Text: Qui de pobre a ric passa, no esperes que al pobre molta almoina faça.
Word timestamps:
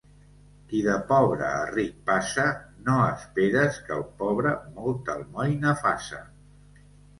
Qui 0.69 0.77
de 0.85 0.93
pobre 1.11 1.45
a 1.57 1.59
ric 1.73 1.91
passa, 2.07 2.47
no 2.89 2.97
esperes 3.11 3.79
que 3.85 3.95
al 3.99 4.03
pobre 4.23 4.57
molta 4.81 5.17
almoina 5.19 5.79
faça. 5.87 6.27